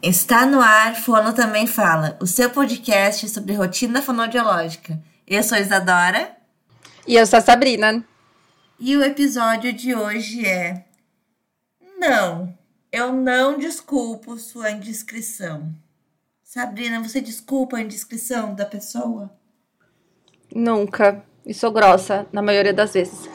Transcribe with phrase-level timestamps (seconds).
[0.00, 4.96] Está no ar, Fono Também Fala, o seu podcast sobre rotina fonoaudiológica.
[5.26, 6.36] Eu sou Isadora.
[7.04, 8.04] E eu sou a Sabrina.
[8.78, 10.84] E o episódio de hoje é
[11.98, 12.56] Não,
[12.92, 15.74] eu não desculpo sua indiscrição.
[16.44, 19.36] Sabrina, você desculpa a indiscrição da pessoa?
[20.54, 21.24] Nunca.
[21.44, 23.28] E sou grossa, na maioria das vezes.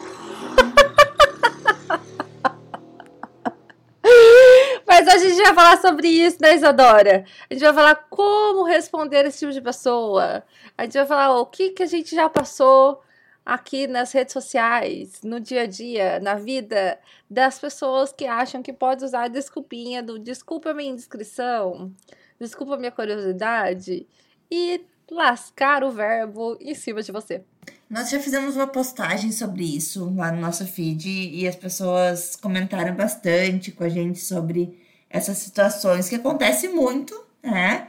[5.84, 7.26] Sobre isso, né, Isadora?
[7.50, 10.42] A gente vai falar como responder esse tipo de pessoa.
[10.78, 13.02] A gente vai falar o que, que a gente já passou
[13.46, 16.98] aqui nas redes sociais, no dia a dia, na vida
[17.30, 21.92] das pessoas que acham que pode usar a desculpinha do desculpa minha indiscrição,
[22.40, 24.08] desculpa minha curiosidade
[24.50, 27.44] e lascar o verbo em cima de você.
[27.90, 32.96] Nós já fizemos uma postagem sobre isso lá no nosso feed e as pessoas comentaram
[32.96, 34.82] bastante com a gente sobre
[35.14, 37.88] essas situações que acontece muito, né?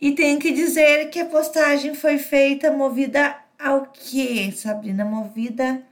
[0.00, 5.04] E tenho que dizer que a postagem foi feita movida ao quê, Sabrina?
[5.04, 5.82] Movida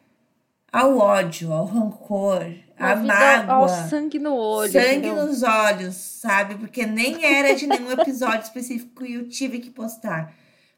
[0.72, 2.46] ao ódio, ao rancor,
[2.78, 3.54] à mágoa.
[3.54, 4.72] Ao sangue no olho.
[4.72, 5.26] Sangue entendeu?
[5.26, 6.54] nos olhos, sabe?
[6.54, 10.34] Porque nem era de nenhum episódio específico e eu tive que postar.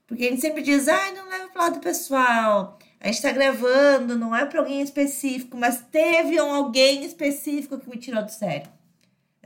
[0.08, 2.78] Porque a gente sempre diz, ai, não leva pro lado pessoal.
[3.00, 7.88] A gente tá gravando, não é pra alguém específico, mas teve um alguém específico que
[7.88, 8.75] me tirou do sério.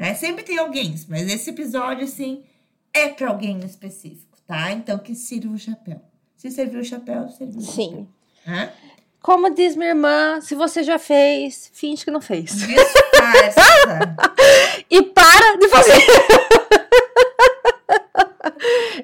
[0.01, 0.15] Né?
[0.15, 2.43] Sempre tem alguém, mas esse episódio, assim,
[2.91, 4.73] é para alguém específico, tá?
[4.73, 6.01] Então que sirva o chapéu.
[6.39, 8.09] Se serviu o chapéu, serviu o Sim.
[8.43, 8.73] Chapéu.
[9.21, 12.51] Como diz minha irmã, se você já fez, finge que não fez.
[12.51, 14.17] Disfarça.
[14.91, 15.93] e para de fazer.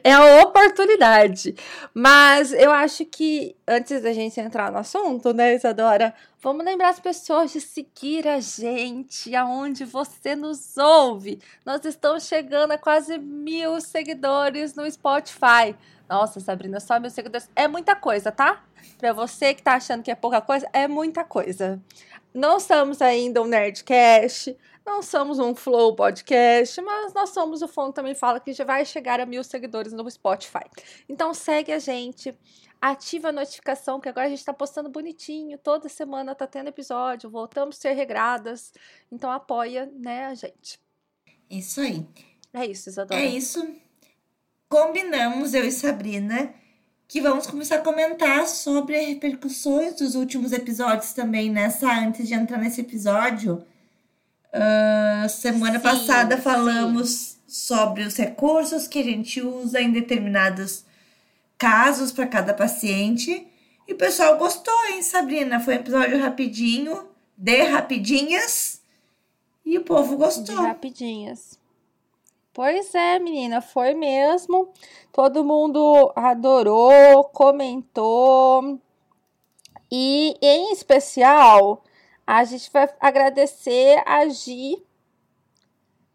[0.07, 1.57] é a oportunidade.
[1.93, 6.15] Mas eu acho que antes da gente entrar no assunto, né, Isadora?
[6.41, 11.41] Vamos lembrar as pessoas de seguir a gente aonde você nos ouve.
[11.65, 15.75] Nós estamos chegando a quase mil seguidores no Spotify.
[16.09, 17.51] Nossa, Sabrina, só mil seguidores.
[17.57, 18.63] É muita coisa, tá?
[18.98, 21.83] Para você que tá achando que é pouca coisa, é muita coisa.
[22.33, 27.92] Não somos ainda um Nerdcast, não somos um Flow Podcast, mas nós somos o Fono
[27.92, 30.64] Também Fala, que já vai chegar a mil seguidores no Spotify.
[31.08, 32.33] Então segue a gente,
[32.80, 37.29] ativa a notificação, que agora a gente tá postando bonitinho, toda semana tá tendo episódio,
[37.29, 38.73] voltamos a ser regradas.
[39.11, 40.80] Então apoia, né, a gente.
[41.51, 42.07] Isso aí.
[42.55, 43.20] É isso, Isadora.
[43.20, 43.68] É isso.
[44.68, 46.55] Combinamos, eu e Sabrina,
[47.08, 52.35] que vamos começar a comentar sobre as repercussões dos últimos episódios também, nessa, antes de
[52.35, 53.64] entrar nesse episódio
[54.52, 60.84] Uh, semana sim, passada falamos sobre os recursos que a gente usa em determinados
[61.58, 63.46] casos para cada paciente.
[63.86, 65.61] E o pessoal gostou, hein, Sabrina?
[65.61, 68.83] Foi um episódio rapidinho, de rapidinhas.
[69.64, 70.56] E o povo gostou.
[70.56, 71.58] De rapidinhas.
[72.52, 74.73] Pois é, menina, foi mesmo.
[75.12, 78.80] Todo mundo adorou, comentou.
[79.90, 81.85] E em especial,
[82.27, 84.83] a gente vai agradecer a Gi,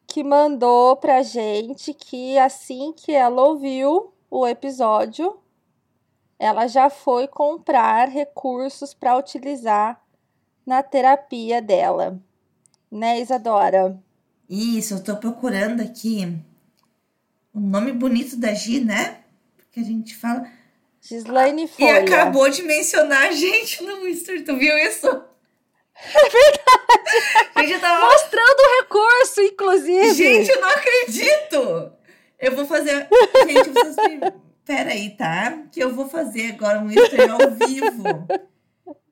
[0.06, 5.40] que mandou pra gente que assim que ela ouviu o episódio,
[6.38, 10.04] ela já foi comprar recursos para utilizar
[10.66, 12.20] na terapia dela.
[12.92, 13.98] Né, Isadora?
[14.50, 16.38] Isso, eu tô procurando aqui
[17.54, 19.22] o nome bonito da Gi, né?
[19.56, 20.46] Porque a gente fala.
[21.00, 21.86] Gislaine Folha.
[21.86, 25.31] E acabou de mencionar a gente no Mister, tu viu isso?
[25.96, 27.68] É verdade.
[27.68, 28.06] Gente, tava...
[28.06, 30.14] Mostrando o recurso, inclusive.
[30.14, 31.94] Gente, eu não acredito.
[32.40, 33.08] Eu vou fazer.
[33.46, 34.20] Gente, vocês.
[34.66, 35.64] Pera aí, tá?
[35.72, 38.28] Que eu vou fazer agora um extra ao vivo.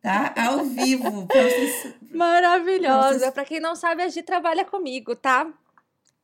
[0.01, 0.34] Tá?
[0.38, 1.28] Ao vivo.
[1.28, 1.94] Pra vocês...
[2.12, 3.31] Maravilhosa.
[3.31, 3.47] Pra, vocês...
[3.47, 5.47] quem não sabe, a Gi trabalha comigo, tá?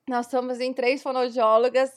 [0.08, 1.92] Nós somos em três fonoaudiólogas.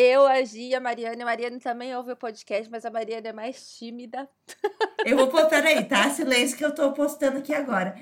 [0.00, 1.24] Eu, a Gi, a Mariana.
[1.24, 4.28] A Mariana também ouve o podcast, mas a Mariana é mais tímida.
[5.04, 6.08] Eu vou postar aí, tá?
[6.10, 8.00] Silêncio que eu tô postando aqui agora.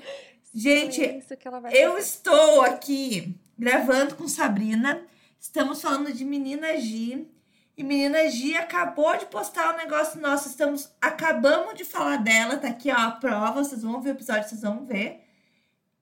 [0.53, 1.97] Gente, eu fazer.
[1.97, 5.01] estou aqui gravando com Sabrina.
[5.39, 7.27] Estamos falando de Menina Gi.
[7.75, 10.49] E Menina Gi acabou de postar um negócio nosso.
[10.49, 12.57] Estamos, acabamos de falar dela.
[12.57, 13.63] Tá aqui, ó, a prova.
[13.63, 15.23] Vocês vão ver o episódio, vocês vão ver.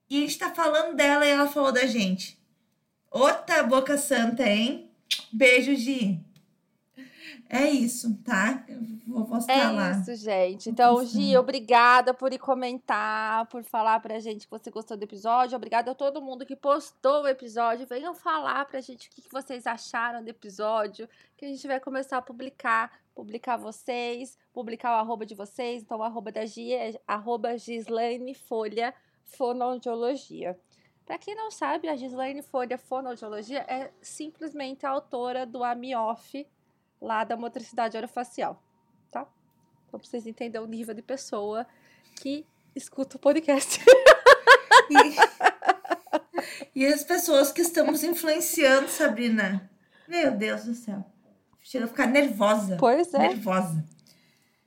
[0.10, 2.38] E a gente tá falando dela e ela falou da gente.
[3.10, 4.92] Outra boca santa, hein?
[5.32, 6.20] Beijo, Gi.
[7.50, 8.64] É isso, tá?
[8.68, 9.90] Eu vou postar é lá.
[9.90, 10.70] É isso, gente.
[10.70, 15.56] Então, Gi, obrigada por ir comentar, por falar pra gente que você gostou do episódio.
[15.56, 17.86] Obrigada a todo mundo que postou o episódio.
[17.86, 21.08] Venham falar pra gente o que vocês acharam do episódio,
[21.38, 22.92] que a gente vai começar a publicar.
[23.14, 25.82] Publicar vocês, publicar o arroba de vocês.
[25.82, 30.60] Então, o arroba da Gi é arroba Gislaine Folha Fonoaudiologia.
[31.06, 36.48] Para quem não sabe, a Gislaine Folha Fonoaudiologia é simplesmente a autora do AMIOF
[37.00, 38.62] lá da motricidade orofacial,
[39.12, 39.28] tá?
[39.88, 41.68] Então, pra vocês entenderem o nível de pessoa
[42.16, 42.44] que
[42.76, 43.80] escuta o podcast.
[46.74, 49.70] E, e as pessoas que estamos influenciando, Sabrina.
[50.08, 51.06] Meu Deus do céu.
[51.62, 52.78] Chega a ficar nervosa.
[52.78, 53.20] Pois é.
[53.20, 53.86] Nervosa.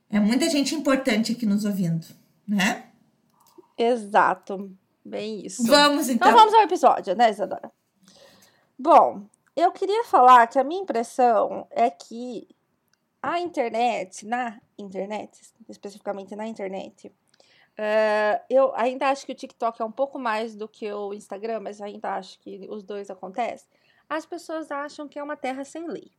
[0.09, 2.07] É muita gente importante aqui nos ouvindo,
[2.47, 2.89] né?
[3.77, 4.75] Exato.
[5.09, 5.65] Bem isso.
[5.65, 6.29] Vamos então.
[6.29, 7.71] Então vamos ao episódio, né, Isadora?
[8.77, 9.25] Bom,
[9.55, 12.47] eu queria falar que a minha impressão é que
[13.21, 19.85] a internet, na internet, especificamente na internet, uh, eu ainda acho que o TikTok é
[19.85, 23.67] um pouco mais do que o Instagram, mas ainda acho que os dois acontecem.
[24.07, 26.11] As pessoas acham que é uma terra sem lei.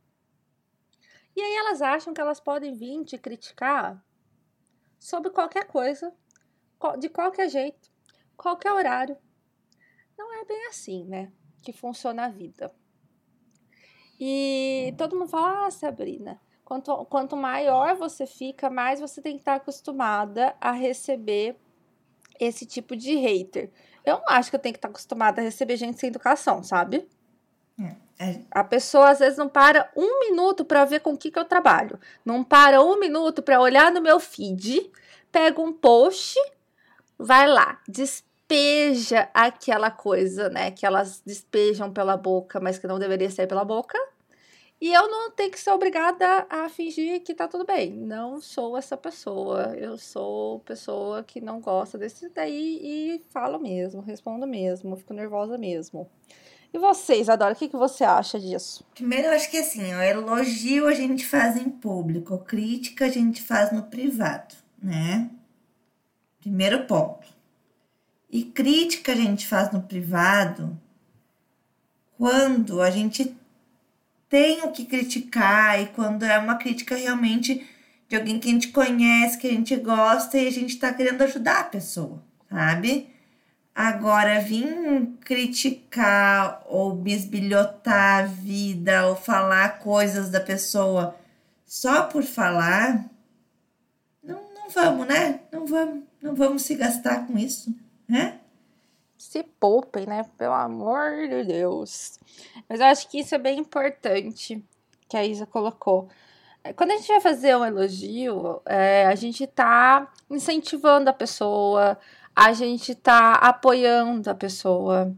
[1.35, 4.03] E aí elas acham que elas podem vir te criticar
[4.99, 6.13] sobre qualquer coisa,
[6.99, 7.90] de qualquer jeito,
[8.37, 9.17] qualquer horário.
[10.17, 11.31] Não é bem assim, né?
[11.61, 12.73] Que funciona a vida.
[14.19, 19.41] E todo mundo fala, ah, Sabrina, quanto, quanto maior você fica, mais você tem que
[19.41, 21.57] estar acostumada a receber
[22.39, 23.71] esse tipo de hater.
[24.05, 27.07] Eu não acho que eu tenho que estar acostumada a receber gente sem educação, sabe?
[27.79, 28.11] É.
[28.21, 28.39] É.
[28.51, 31.45] A pessoa às vezes não para um minuto para ver com o que, que eu
[31.45, 31.99] trabalho.
[32.23, 34.91] Não para um minuto para olhar no meu feed,
[35.31, 36.37] pega um post,
[37.21, 40.71] vai lá, despeja aquela coisa, né?
[40.71, 43.97] Que elas despejam pela boca, mas que não deveria sair pela boca.
[44.81, 47.91] E eu não tenho que ser obrigada a fingir que tá tudo bem.
[47.91, 49.75] Não sou essa pessoa.
[49.77, 55.55] Eu sou pessoa que não gosta desse daí e falo mesmo, respondo mesmo, fico nervosa
[55.55, 56.09] mesmo.
[56.73, 58.83] E vocês, Adora, o que, que você acha disso?
[58.95, 63.41] Primeiro, eu acho que assim, ó, elogio a gente faz em público, crítica a gente
[63.41, 65.29] faz no privado, né?
[66.41, 67.27] Primeiro ponto.
[68.29, 70.79] E crítica a gente faz no privado
[72.17, 73.35] quando a gente
[74.29, 77.67] tem o que criticar e quando é uma crítica realmente
[78.07, 81.21] de alguém que a gente conhece, que a gente gosta e a gente tá querendo
[81.21, 83.09] ajudar a pessoa, sabe?
[83.73, 91.15] Agora, vir criticar ou bisbilhotar a vida ou falar coisas da pessoa
[91.65, 93.05] só por falar,
[94.23, 95.39] não, não vamos, né?
[95.51, 97.73] Não vamos, não vamos se gastar com isso,
[98.07, 98.39] né?
[99.17, 100.25] Se poupem, né?
[100.37, 102.19] Pelo amor de Deus.
[102.67, 104.63] Mas eu acho que isso é bem importante
[105.07, 106.09] que a Isa colocou.
[106.75, 111.97] Quando a gente vai fazer um elogio, é, a gente tá incentivando a pessoa,
[112.35, 115.13] a gente tá apoiando a pessoa.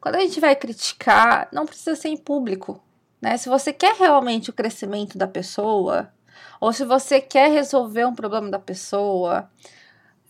[0.00, 2.82] Quando a gente vai criticar, não precisa ser em público,
[3.20, 3.36] né?
[3.36, 6.12] Se você quer realmente o crescimento da pessoa,
[6.60, 9.50] ou se você quer resolver um problema da pessoa,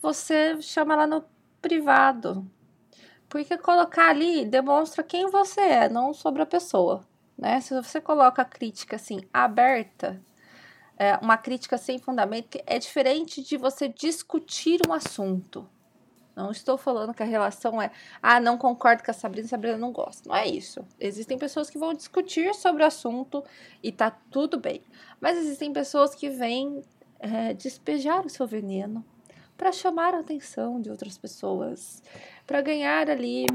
[0.03, 1.25] você chama ela no
[1.63, 2.45] privado.
[3.29, 7.07] Porque colocar ali demonstra quem você é, não sobre a pessoa,
[7.39, 7.61] né?
[7.61, 10.21] Se você coloca a crítica assim aberta,
[10.99, 15.67] é, uma crítica sem fundamento, é diferente de você discutir um assunto.
[16.35, 17.91] Não estou falando que a relação é,
[18.23, 20.29] ah, não concordo com a Sabrina, Sabrina não gosta.
[20.29, 20.85] Não é isso.
[20.99, 23.45] Existem pessoas que vão discutir sobre o assunto
[23.83, 24.83] e tá tudo bem.
[25.21, 26.83] Mas existem pessoas que vêm
[27.19, 29.05] é, despejar o seu veneno
[29.57, 32.03] para chamar a atenção de outras pessoas,
[32.47, 33.47] para ganhar ali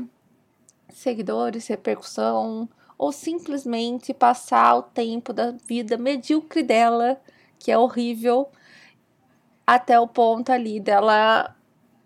[0.89, 7.21] seguidores, repercussão, ou simplesmente passar o tempo da vida medíocre dela,
[7.59, 8.49] que é horrível,
[9.65, 11.55] até o ponto ali dela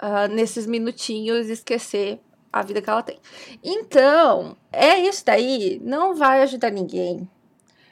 [0.01, 2.19] uh, nesses minutinhos esquecer
[2.51, 3.19] a vida que ela tem.
[3.63, 7.29] Então, é isso daí, não vai ajudar ninguém.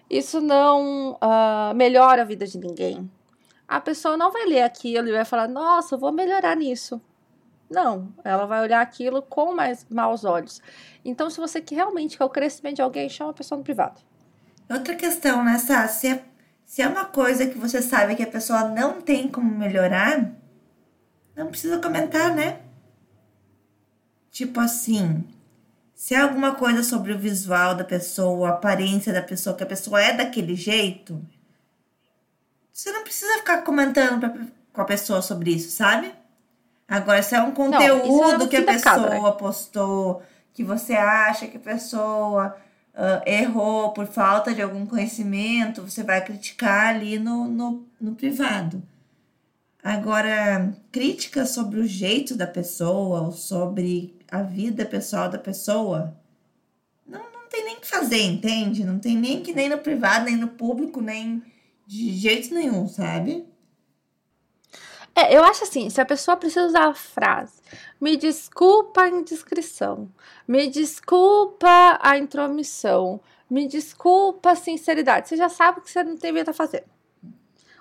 [0.09, 3.09] Isso não uh, melhora a vida de ninguém.
[3.69, 6.99] A pessoa não vai ler aquilo e vai falar, nossa, eu vou melhorar nisso.
[7.69, 10.59] Não, ela vai olhar aquilo com mais maus olhos.
[11.05, 14.01] Então, se você realmente quer o crescimento de alguém, chama a pessoa no privado.
[14.67, 15.87] Outra questão, né, é,
[16.65, 20.31] se é uma coisa que você sabe que a pessoa não tem como melhorar,
[21.35, 22.61] não precisa comentar, né?
[24.31, 25.23] Tipo assim,
[25.93, 29.67] se é alguma coisa sobre o visual da pessoa, a aparência da pessoa, que a
[29.67, 31.23] pessoa é daquele jeito,
[32.79, 34.33] você não precisa ficar comentando pra,
[34.71, 36.13] com a pessoa sobre isso, sabe?
[36.87, 39.31] Agora, se é um conteúdo não, que a pessoa né?
[39.37, 42.55] postou, que você acha que a pessoa
[42.93, 48.81] uh, errou por falta de algum conhecimento, você vai criticar ali no, no, no privado.
[49.83, 56.15] Agora, críticas sobre o jeito da pessoa ou sobre a vida pessoal da pessoa,
[57.05, 58.85] não, não tem nem que fazer, entende?
[58.85, 61.43] Não tem nem que nem no privado, nem no público, nem
[61.89, 63.51] de jeito nenhum, sabe?
[65.15, 67.59] É, eu acho assim, se a pessoa precisa usar a frase,
[67.99, 70.07] me desculpa a indiscrição,
[70.47, 73.19] me desculpa a intromissão,
[73.49, 76.85] me desculpa a sinceridade, você já sabe o que você não devia estar fazendo.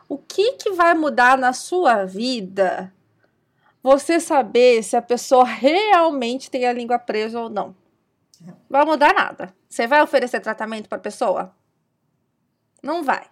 [0.08, 2.90] O que, que vai mudar na sua vida
[3.82, 7.76] você saber se a pessoa realmente tem a língua presa ou não?
[8.70, 9.54] Vai mudar nada.
[9.68, 11.54] Você vai oferecer tratamento para a pessoa?
[12.82, 13.28] Não vai.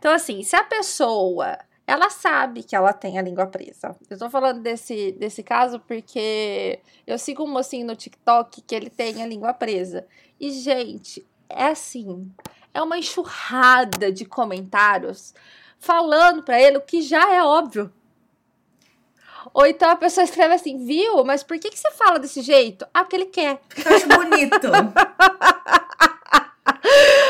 [0.00, 3.96] Então, assim, se a pessoa ela sabe que ela tem a língua presa.
[4.08, 8.88] Eu tô falando desse, desse caso porque eu sigo um mocinho no TikTok que ele
[8.88, 10.06] tem a língua presa.
[10.38, 12.32] E, gente, é assim:
[12.72, 15.34] é uma enxurrada de comentários
[15.80, 17.92] falando para ele o que já é óbvio.
[19.52, 21.24] Ou então a pessoa escreve assim, viu?
[21.24, 22.86] Mas por que, que você fala desse jeito?
[22.94, 23.60] Ah, porque ele quer.
[23.84, 24.70] Eu acho bonito.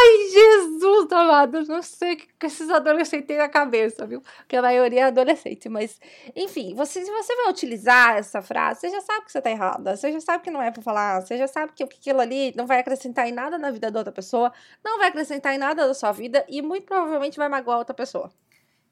[0.00, 4.22] Ai, Jesus amado, não sei o que esses adolescentes têm na cabeça, viu?
[4.38, 6.00] Porque a maioria é adolescente, mas
[6.36, 9.96] enfim, você, se você vai utilizar essa frase, você já sabe que você tá errada,
[9.96, 12.66] você já sabe que não é pra falar, você já sabe que aquilo ali não
[12.66, 14.52] vai acrescentar em nada na vida da outra pessoa,
[14.84, 18.30] não vai acrescentar em nada da sua vida e muito provavelmente vai magoar outra pessoa.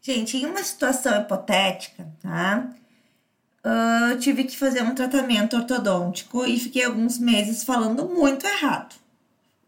[0.00, 2.68] Gente, em uma situação hipotética, tá?
[3.64, 9.05] Uh, eu tive que fazer um tratamento ortodôntico e fiquei alguns meses falando muito errado.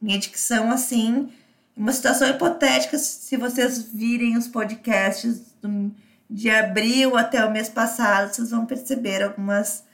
[0.00, 1.30] Minha dicção, assim,
[1.76, 5.92] uma situação hipotética, se vocês virem os podcasts do,
[6.28, 9.84] de abril até o mês passado, vocês vão perceber algumas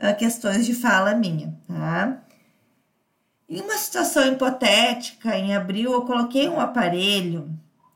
[0.00, 2.22] uh, questões de fala minha, tá?
[3.48, 7.50] Em uma situação hipotética, em abril, eu coloquei um aparelho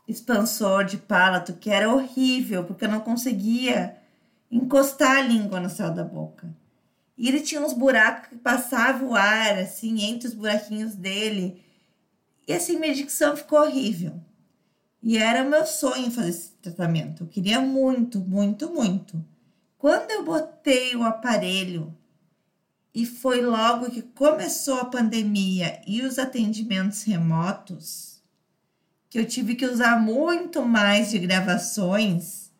[0.07, 3.97] expansor de palato que era horrível, porque eu não conseguia
[4.51, 6.49] encostar a língua no céu da boca.
[7.17, 11.63] E ele tinha uns buracos que passava o ar, assim, entre os buraquinhos dele.
[12.47, 14.21] E assim, minha dicção ficou horrível.
[15.03, 17.23] E era meu sonho fazer esse tratamento.
[17.23, 19.25] Eu queria muito, muito, muito.
[19.79, 21.97] Quando eu botei o aparelho
[22.95, 28.23] e foi logo que começou a pandemia e os atendimentos remotos,
[29.09, 32.51] que eu tive que usar muito mais de gravações,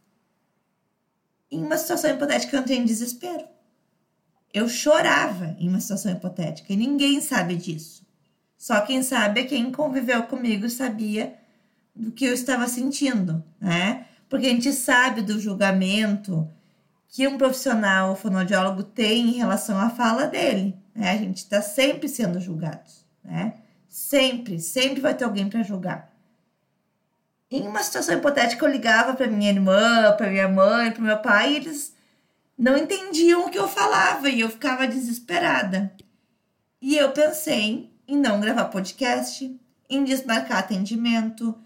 [1.51, 3.56] em uma situação hipotética eu entrei em desespero.
[4.53, 8.07] Eu chorava em uma situação hipotética e ninguém sabe disso.
[8.57, 11.35] Só quem sabe é quem conviveu comigo sabia
[11.95, 14.07] do que eu estava sentindo, né?
[14.29, 16.49] Porque a gente sabe do julgamento
[17.09, 20.77] que um profissional fonoaudiólogo tem em relação à fala dele.
[20.95, 21.11] Né?
[21.11, 22.91] A gente está sempre sendo julgado,
[23.23, 23.55] né?
[23.89, 26.13] Sempre, sempre vai ter alguém para julgar.
[27.51, 31.53] Em uma situação hipotética, eu ligava para minha irmã, para minha mãe, para meu pai,
[31.53, 31.96] e eles
[32.59, 35.95] não entendiam o que eu falava e eu ficava desesperada.
[36.81, 39.59] E eu pensei em não gravar podcast,
[39.89, 41.59] em desmarcar atendimento,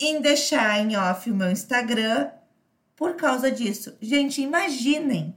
[0.00, 2.30] em deixar em off o meu Instagram
[2.94, 3.96] por causa disso.
[4.00, 5.36] Gente, imaginem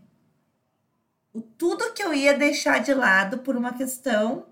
[1.34, 4.48] o tudo que eu ia deixar de lado por uma questão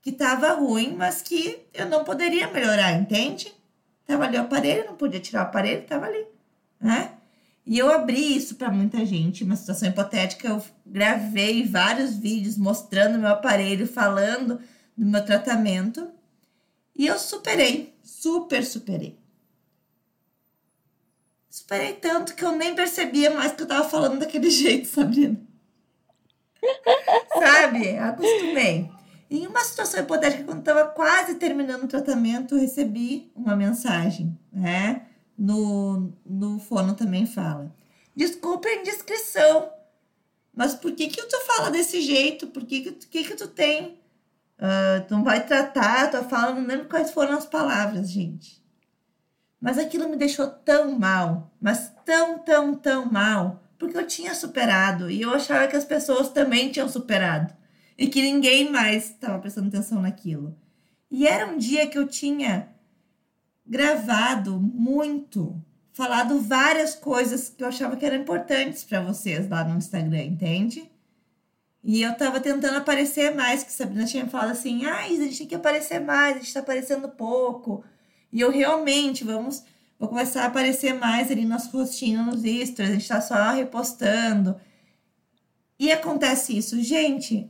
[0.00, 3.52] que estava ruim, mas que eu não poderia melhorar, entende?
[4.06, 6.24] Tava ali o aparelho, não podia tirar o aparelho, tava ali,
[6.80, 7.16] né?
[7.66, 10.46] E eu abri isso para muita gente, uma situação hipotética.
[10.46, 14.60] Eu gravei vários vídeos mostrando meu aparelho, falando
[14.96, 16.08] do meu tratamento.
[16.94, 19.18] E eu superei, super superei.
[21.50, 25.40] Superei tanto que eu nem percebia mais que eu tava falando daquele jeito, Sabrina.
[27.34, 27.98] Sabe?
[27.98, 28.88] Acostumei.
[29.28, 35.05] Em uma situação hipotética, quando estava quase terminando o tratamento, eu recebi uma mensagem, né?
[35.38, 37.74] No, no fono também fala.
[38.14, 39.70] Desculpa a indiscrição,
[40.54, 42.46] mas por que que tu fala desse jeito?
[42.46, 43.98] Por que que, que, que tu tem
[44.56, 48.64] Uh, tu não vai tratar, tua fala, não lembro quais foram as palavras, gente.
[49.60, 55.10] Mas aquilo me deixou tão mal, mas tão, tão, tão mal, porque eu tinha superado
[55.10, 57.54] e eu achava que as pessoas também tinham superado
[57.98, 60.56] e que ninguém mais estava prestando atenção naquilo.
[61.10, 62.68] E era um dia que eu tinha
[63.66, 65.60] gravado muito,
[65.92, 70.90] falado várias coisas que eu achava que eram importantes para vocês lá no Instagram, entende?
[71.82, 75.46] E eu tava tentando aparecer mais, que Sabrina tinha falado assim, ah, a gente tem
[75.46, 77.84] que aparecer mais, a gente tá aparecendo pouco.
[78.32, 79.62] E eu realmente, vamos,
[79.98, 84.56] vou começar a aparecer mais ali nosso rostinho nos stories, a gente tá só repostando.
[85.78, 87.48] E acontece isso, gente,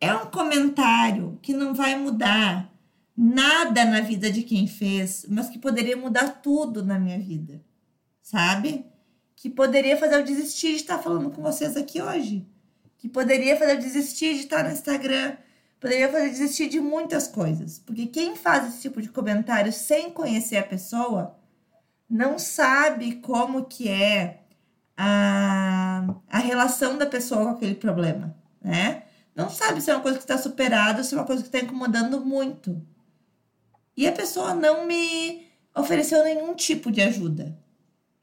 [0.00, 2.72] é um comentário que não vai mudar
[3.20, 7.60] nada na vida de quem fez, mas que poderia mudar tudo na minha vida,
[8.22, 8.86] sabe?
[9.34, 12.46] Que poderia fazer eu desistir de estar falando com vocês aqui hoje
[12.98, 15.36] que poderia fazer desistir de estar no Instagram,
[15.80, 17.78] poderia fazer desistir de muitas coisas.
[17.78, 21.36] Porque quem faz esse tipo de comentário sem conhecer a pessoa
[22.10, 24.42] não sabe como que é
[24.96, 29.04] a, a relação da pessoa com aquele problema, né?
[29.34, 31.48] Não sabe se é uma coisa que está superada ou se é uma coisa que
[31.48, 32.84] está incomodando muito.
[33.98, 37.58] E a pessoa não me ofereceu nenhum tipo de ajuda.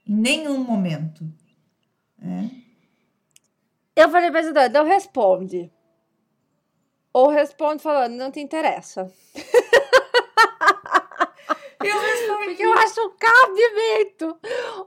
[0.08, 1.26] Em nenhum momento.
[2.18, 2.50] É.
[3.94, 5.70] Eu falei pra Isadora, não responde.
[7.12, 9.12] Ou responde falando, não te interessa.
[11.84, 12.46] Eu respondi.
[12.46, 14.40] Porque eu acho um cabimento,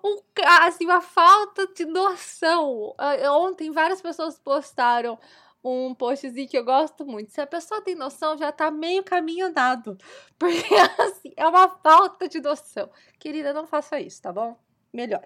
[0.03, 0.19] um,
[0.63, 2.95] assim, uma falta de noção.
[2.97, 5.19] Ah, ontem várias pessoas postaram
[5.63, 7.33] um postzinho que eu gosto muito.
[7.33, 9.99] Se a pessoa tem noção, já tá meio caminho andado.
[10.39, 12.91] Porque, assim, é uma falta de noção.
[13.19, 14.57] Querida, não faça isso, tá bom?
[14.93, 15.25] Melhor.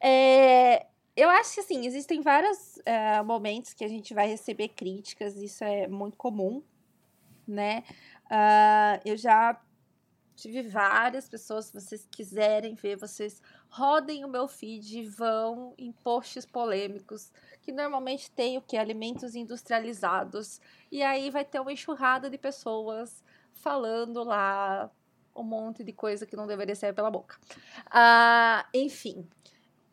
[0.00, 5.36] É, eu acho que, assim, existem vários é, momentos que a gente vai receber críticas,
[5.36, 6.62] isso é muito comum,
[7.46, 7.84] né?
[8.26, 9.60] Uh, eu já
[10.36, 15.92] tive várias pessoas, se vocês quiserem ver, vocês rodem o meu feed e vão em
[15.92, 17.32] posts polêmicos,
[17.62, 18.76] que normalmente tem o que?
[18.76, 20.60] Alimentos industrializados.
[20.90, 23.22] E aí vai ter uma enxurrada de pessoas
[23.52, 24.90] falando lá
[25.34, 27.36] um monte de coisa que não deveria sair pela boca.
[27.90, 29.28] Ah, enfim,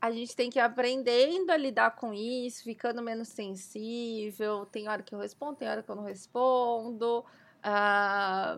[0.01, 4.65] a gente tem que ir aprendendo a lidar com isso, ficando menos sensível.
[4.65, 7.23] Tem hora que eu respondo, tem hora que eu não respondo.
[7.61, 8.57] Ah,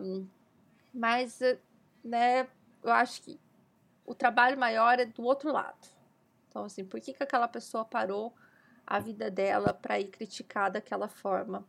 [0.94, 1.40] mas,
[2.04, 2.48] né,
[2.82, 3.38] eu acho que
[4.08, 5.86] o trabalho maior é do outro lado.
[6.48, 8.34] Então, assim, por que, que aquela pessoa parou
[8.86, 11.62] a vida dela para ir criticar daquela forma?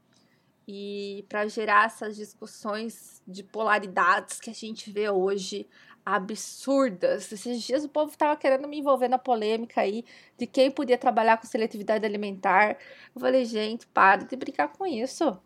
[0.66, 5.68] E para gerar essas discussões de polaridades que a gente vê hoje
[6.06, 7.30] absurdas.
[7.32, 10.06] Esses dias o povo estava querendo me envolver na polêmica aí
[10.38, 12.78] de quem podia trabalhar com seletividade alimentar.
[13.14, 15.38] Eu falei, gente, para de brincar com isso.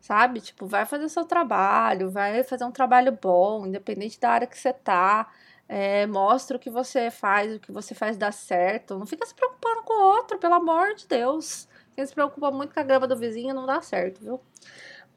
[0.00, 0.40] Sabe?
[0.40, 4.72] Tipo, vai fazer seu trabalho, vai fazer um trabalho bom, independente da área que você
[4.72, 5.30] tá.
[5.72, 8.98] É, mostra o que você faz, o que você faz dá certo.
[8.98, 11.68] Não fica se preocupando com o outro, pelo amor de Deus.
[11.94, 14.40] Quem se preocupa muito com a grama do vizinho não dá certo, viu?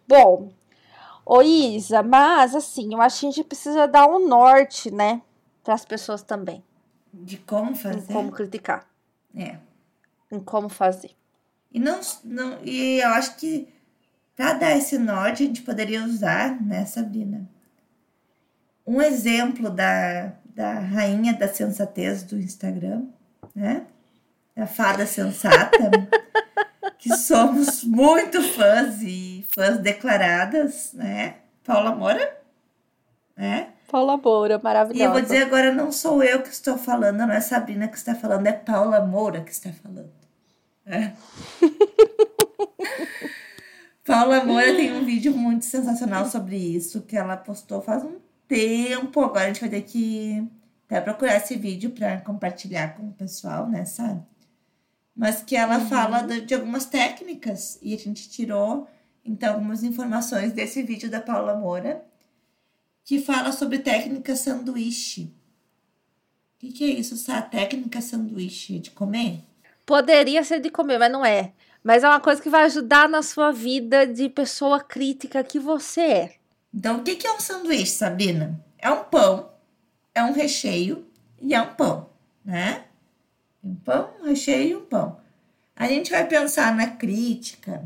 [0.07, 0.53] Bom,
[1.25, 5.23] ô Isa, mas assim, eu acho que a gente precisa dar um norte, né?
[5.63, 6.63] Para as pessoas também.
[7.11, 8.11] De como fazer.
[8.11, 8.87] Em como criticar.
[9.35, 9.57] É.
[10.31, 11.15] Em como fazer.
[11.71, 13.73] E, não, não, e eu acho que
[14.35, 17.49] para dar esse norte, a gente poderia usar, né, Sabrina?
[18.85, 23.03] Um exemplo da, da rainha da sensatez do Instagram,
[23.55, 23.85] né?
[24.55, 25.77] Da fada sensata,
[26.99, 31.35] que somos muito fãs e fãs declaradas, né?
[31.63, 32.37] Paula Moura,
[33.35, 33.69] né?
[33.89, 35.03] Paula Moura, maravilhosa.
[35.03, 37.97] E eu vou dizer agora, não sou eu que estou falando, não é Sabrina que
[37.97, 40.11] está falando, é Paula Moura que está falando.
[40.85, 41.13] É.
[44.05, 48.17] Paula Moura tem um vídeo muito sensacional sobre isso, que ela postou faz um
[48.53, 49.21] tempo.
[49.21, 50.47] Agora a gente vai ter que
[50.85, 54.21] até procurar esse vídeo para compartilhar com o pessoal, né, sabe?
[55.15, 55.87] Mas que ela uhum.
[55.87, 58.87] fala de, de, algumas técnicas e a gente tirou,
[59.25, 62.03] então, algumas informações desse vídeo da Paula Moura,
[63.03, 65.33] que fala sobre técnica sanduíche.
[66.55, 69.39] O que, que é isso, essa técnica sanduíche de comer?
[69.85, 71.51] Poderia ser de comer, mas não é.
[71.83, 76.01] Mas é uma coisa que vai ajudar na sua vida de pessoa crítica que você
[76.01, 76.42] é.
[76.73, 78.59] Então, o que é um sanduíche, Sabrina?
[78.77, 79.51] É um pão,
[80.13, 81.05] é um recheio
[81.39, 82.09] e é um pão,
[82.43, 82.85] né?
[83.63, 85.19] Um pão, um recheio e um pão.
[85.75, 87.83] A gente vai pensar na crítica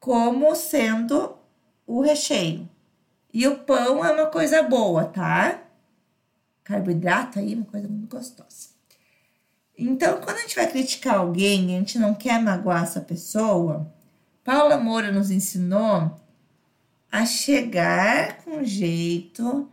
[0.00, 1.36] como sendo
[1.86, 2.68] o recheio.
[3.32, 5.62] E o pão é uma coisa boa, tá?
[6.64, 8.68] Carboidrato aí, uma coisa muito gostosa.
[9.76, 13.90] Então, quando a gente vai criticar alguém, a gente não quer magoar essa pessoa.
[14.44, 16.20] Paula Moura nos ensinou
[17.12, 19.70] a chegar com jeito,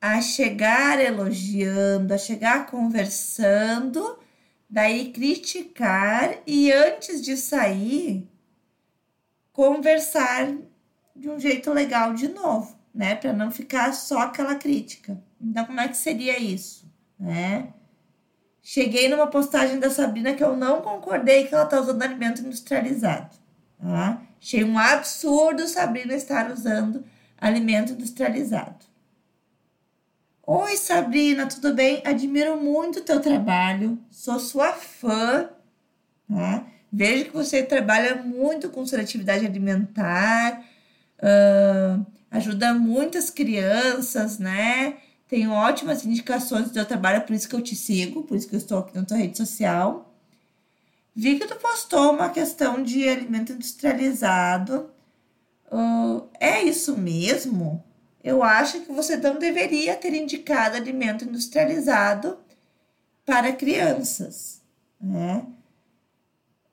[0.00, 4.18] a chegar elogiando, a chegar conversando,
[4.68, 8.28] daí criticar e antes de sair,
[9.52, 10.52] conversar
[11.14, 13.14] de um jeito legal de novo, né?
[13.14, 15.22] Para não ficar só aquela crítica.
[15.40, 17.72] Então, como é que seria isso, né?
[18.60, 23.36] Cheguei numa postagem da Sabrina que eu não concordei que ela tá usando alimento industrializado,
[23.78, 24.25] tá?
[24.40, 27.04] Achei um absurdo Sabrina estar usando
[27.38, 28.86] alimento industrializado.
[30.46, 32.00] Oi, Sabrina, tudo bem?
[32.04, 35.50] Admiro muito o teu trabalho, sou sua fã,
[36.28, 36.64] né?
[36.92, 40.62] Vejo que você trabalha muito com seletividade alimentar,
[41.18, 44.96] uh, ajuda muitas crianças, né?
[45.28, 48.54] Tenho ótimas indicações do teu trabalho, por isso que eu te sigo, por isso que
[48.54, 50.05] eu estou aqui na tua rede social.
[51.16, 54.90] Vi que tu postou uma questão de alimento industrializado.
[55.72, 57.82] Uh, é isso mesmo?
[58.26, 62.36] eu acho que você não deveria ter indicado alimento industrializado
[63.24, 64.60] para crianças,
[65.00, 65.46] né?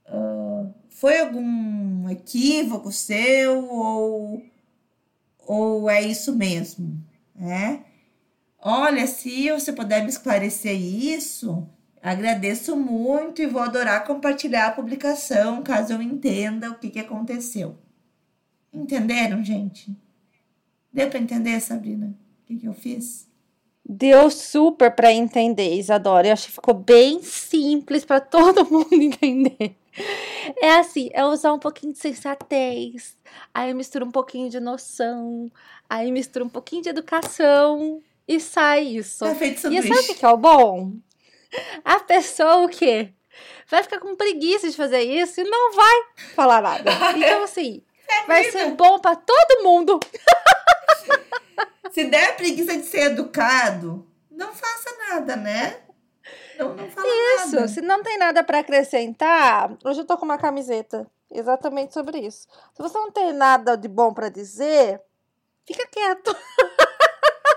[0.10, 4.44] Uh, foi algum equívoco seu ou,
[5.46, 7.00] ou é isso mesmo,
[7.36, 7.86] né?
[8.60, 11.70] Olha, se você puder me esclarecer isso,
[12.04, 17.78] agradeço muito e vou adorar compartilhar a publicação caso eu entenda o que, que aconteceu.
[18.74, 19.96] Entenderam, gente?
[20.92, 23.28] Deu para entender, Sabrina, o que, que eu fiz?
[23.86, 26.28] Deu super para entender, Isadora.
[26.28, 29.76] Eu acho que ficou bem simples para todo mundo entender.
[30.62, 33.16] É assim, é usar um pouquinho de sensatez,
[33.54, 35.52] aí mistura um pouquinho de noção,
[35.90, 39.24] aí mistura um pouquinho de educação e sai isso.
[39.24, 40.94] Tá feito e sabe o que é o bom?
[41.84, 43.14] A pessoa o quê?
[43.68, 46.04] Vai ficar com preguiça de fazer isso e não vai
[46.36, 46.92] falar nada.
[47.18, 50.00] Então, assim, é vai ser bom para todo mundo.
[51.92, 55.78] Se der preguiça de ser educado, não faça nada, né?
[56.58, 57.68] Não, não fala isso, nada.
[57.68, 62.48] se não tem nada para acrescentar, hoje eu tô com uma camiseta exatamente sobre isso.
[62.74, 65.02] Se você não tem nada de bom para dizer,
[65.66, 66.36] fica quieto.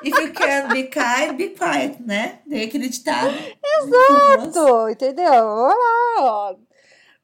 [0.07, 2.41] If you can be kind, be quiet, né?
[2.49, 3.35] Tem aquele ditado.
[3.65, 5.45] Exato, entendeu?
[5.45, 6.57] Olá.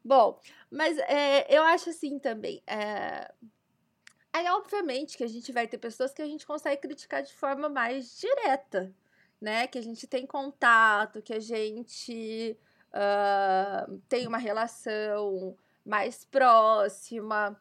[0.05, 0.40] Bom,
[0.71, 2.61] mas é, eu acho assim também.
[2.66, 3.31] É,
[4.33, 7.68] Aí, obviamente, que a gente vai ter pessoas que a gente consegue criticar de forma
[7.68, 8.90] mais direta,
[9.38, 9.66] né?
[9.66, 12.57] Que a gente tem contato, que a gente
[12.95, 17.61] uh, tem uma relação mais próxima.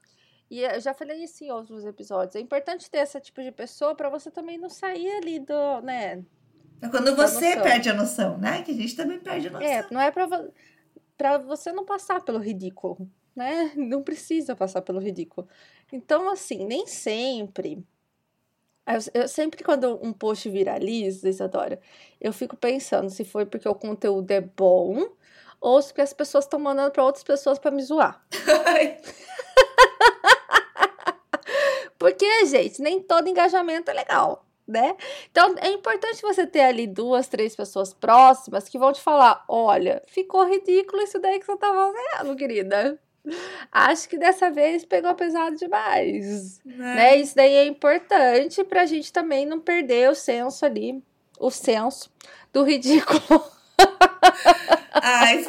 [0.51, 2.35] E eu já falei isso em outros episódios.
[2.35, 6.25] É importante ter esse tipo de pessoa para você também não sair ali do, né?
[6.81, 8.61] É quando você perde a noção, né?
[8.61, 9.65] Que a gente também perde a noção.
[9.65, 10.27] É, não é para
[11.17, 13.71] para você não passar pelo ridículo, né?
[13.77, 15.47] Não precisa passar pelo ridículo.
[15.93, 17.85] Então, assim, nem sempre.
[18.85, 21.79] Eu, eu, sempre quando um post viraliza, Isadora,
[22.19, 25.07] eu fico pensando se foi porque o conteúdo é bom
[25.61, 28.25] ou se porque as pessoas estão mandando para outras pessoas para me zoar.
[32.01, 34.95] porque, gente, nem todo engajamento é legal, né?
[35.29, 40.01] Então, é importante você ter ali duas, três pessoas próximas que vão te falar: olha,
[40.07, 42.99] ficou ridículo isso daí que você tá fazendo, querida.
[43.71, 46.59] Acho que dessa vez pegou pesado demais.
[46.65, 46.69] É.
[46.71, 47.17] Né?
[47.17, 51.03] Isso daí é importante pra gente também não perder o senso ali,
[51.39, 52.11] o senso
[52.51, 53.21] do ridículo.
[54.91, 55.45] Ai,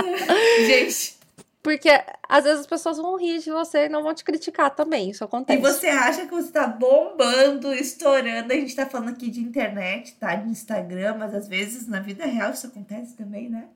[0.67, 1.22] gente.
[1.63, 1.89] Porque
[2.29, 5.11] às vezes as pessoas vão rir de você e não vão te criticar também.
[5.11, 5.59] Isso acontece.
[5.59, 8.53] E você acha que você tá bombando, estourando.
[8.53, 10.35] A gente tá falando aqui de internet, tá?
[10.35, 13.69] De Instagram, mas às vezes na vida real isso acontece também, né?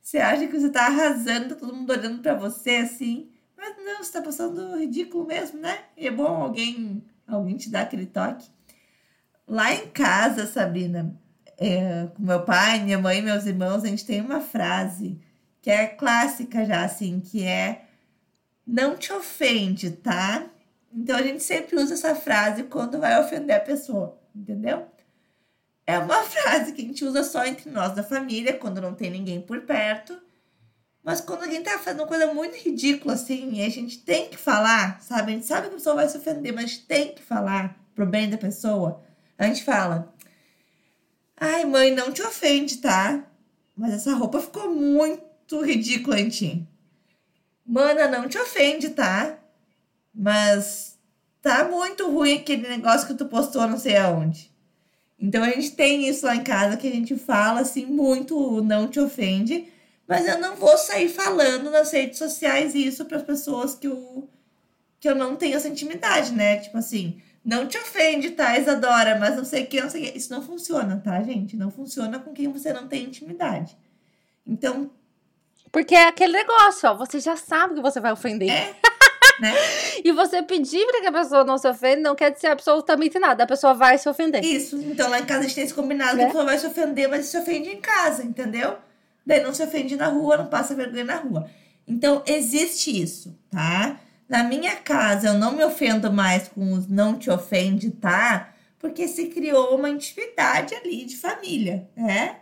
[0.00, 3.30] Você acha que você tá arrasando, todo mundo olhando para você assim.
[3.54, 5.78] Mas não, você tá passando ridículo mesmo, né?
[5.94, 8.48] E é bom alguém, alguém te dar aquele toque.
[9.46, 11.14] Lá em casa, Sabrina,
[11.58, 15.20] é, com meu pai, minha mãe e meus irmãos, a gente tem uma frase
[15.60, 17.84] que é clássica já, assim, que é
[18.66, 20.46] não te ofende, tá?
[20.92, 24.86] Então a gente sempre usa essa frase quando vai ofender a pessoa, entendeu?
[25.86, 29.10] É uma frase que a gente usa só entre nós da família, quando não tem
[29.10, 30.16] ninguém por perto.
[31.02, 34.36] Mas quando alguém tá fazendo uma coisa muito ridícula assim, e a gente tem que
[34.36, 35.32] falar, sabe?
[35.32, 38.28] A gente sabe que a pessoa vai se ofender, mas tem que falar pro bem
[38.28, 39.02] da pessoa.
[39.38, 40.14] A gente fala:
[41.36, 43.24] Ai, mãe, não te ofende, tá?
[43.74, 46.68] Mas essa roupa ficou muito ridícula em ti.
[47.66, 49.38] Mana, não te ofende, tá?
[50.14, 50.98] Mas
[51.42, 54.50] tá muito ruim aquele negócio que tu postou não sei aonde.
[55.18, 58.88] Então a gente tem isso lá em casa que a gente fala assim muito, não
[58.88, 59.68] te ofende,
[60.08, 64.28] mas eu não vou sair falando nas redes sociais isso para as pessoas que eu,
[64.98, 66.56] que eu não tenho essa intimidade, né?
[66.58, 70.12] Tipo assim, não te ofende, tá, Isadora, mas não sei o que, não sei o
[70.12, 70.18] que.
[70.18, 71.56] Isso não funciona, tá, gente?
[71.56, 73.76] Não funciona com quem você não tem intimidade.
[74.46, 74.90] Então.
[75.72, 78.50] Porque é aquele negócio, ó, você já sabe que você vai ofender.
[78.50, 78.74] É.
[79.40, 79.54] né?
[80.04, 83.44] E você pedir para que a pessoa não se ofenda não quer dizer absolutamente nada.
[83.44, 84.44] A pessoa vai se ofender.
[84.44, 84.76] Isso.
[84.76, 86.26] Então lá em casa a gente tem esse combinado que a né?
[86.26, 88.76] pessoa vai se ofender, mas se ofende em casa, entendeu?
[89.24, 91.48] Daí não se ofende na rua, não passa vergonha na rua.
[91.86, 93.98] Então existe isso, tá?
[94.28, 98.52] Na minha casa eu não me ofendo mais com os não te ofende, tá?
[98.78, 102.36] Porque se criou uma intimidade ali de família, né?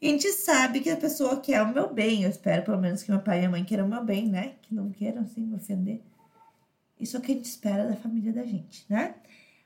[0.00, 2.22] A gente sabe que a pessoa quer o meu bem.
[2.22, 4.54] Eu espero, pelo menos, que meu pai e minha mãe queiram o meu bem, né?
[4.62, 6.02] Que não queiram, assim, me ofender.
[7.00, 9.14] Isso é o que a gente espera da família da gente, né?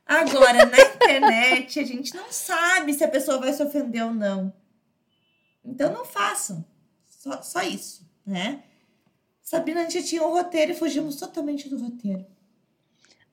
[0.06, 4.52] Agora, na internet, a gente não sabe se a pessoa vai se ofender ou não.
[5.64, 6.64] Então, não façam.
[7.06, 8.62] Só, só isso, né?
[9.42, 12.24] Sabrina, a gente tinha um roteiro e fugimos totalmente do roteiro.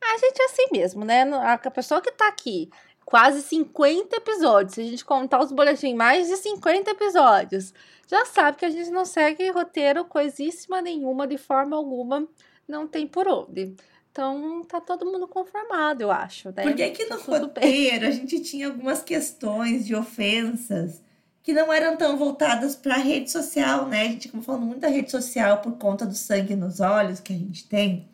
[0.02, 1.24] A gente é assim mesmo, né?
[1.24, 2.70] A pessoa que tá aqui
[3.10, 4.76] quase 50 episódios.
[4.76, 7.74] Se a gente contar os boletins, mais de 50 episódios.
[8.08, 12.28] Já sabe que a gente não segue roteiro coisíssima nenhuma, de forma alguma.
[12.68, 13.76] Não tem por onde.
[14.12, 16.50] Então tá todo mundo conformado, eu acho.
[16.50, 16.62] Né?
[16.62, 21.02] Porque aqui no tá roteiro a gente tinha algumas questões de ofensas
[21.42, 24.04] que não eram tão voltadas para a rede social, né?
[24.04, 27.34] A gente acabou falando muito da rede social por conta do sangue nos olhos que
[27.34, 28.08] a gente tem.